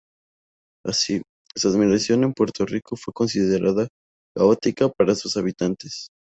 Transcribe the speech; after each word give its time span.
Así, 0.83 1.21
su 1.55 1.67
administración 1.69 2.23
en 2.23 2.33
Puerto 2.33 2.65
Rico 2.65 2.95
fue 2.95 3.13
considerada 3.13 3.87
caótica 4.35 4.89
para 4.89 5.13
sus 5.13 5.37
habitantes. 5.37 6.07